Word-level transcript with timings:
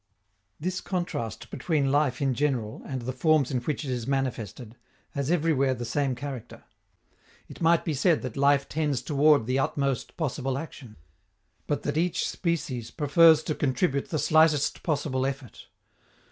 This 0.59 0.81
contrast 0.81 1.51
between 1.51 1.91
life 1.91 2.23
in 2.23 2.33
general, 2.33 2.81
and 2.87 3.03
the 3.03 3.13
forms 3.13 3.51
in 3.51 3.59
which 3.59 3.85
it 3.85 3.91
is 3.91 4.07
manifested, 4.07 4.75
has 5.11 5.29
everywhere 5.29 5.75
the 5.75 5.85
same 5.85 6.15
character. 6.15 6.63
It 7.47 7.61
might 7.61 7.85
be 7.85 7.93
said 7.93 8.23
that 8.23 8.35
life 8.35 8.67
tends 8.67 9.03
toward 9.03 9.45
the 9.45 9.59
utmost 9.59 10.17
possible 10.17 10.57
action, 10.57 10.95
but 11.67 11.83
that 11.83 11.97
each 11.97 12.27
species 12.27 12.89
prefers 12.89 13.43
to 13.43 13.53
contribute 13.53 14.09
the 14.09 14.17
slightest 14.17 14.81
possible 14.81 15.23
effort. 15.23 15.67